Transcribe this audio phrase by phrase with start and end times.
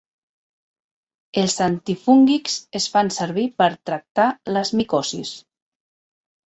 [1.41, 5.41] Els antifúngics es fan servir per tractar les micosis.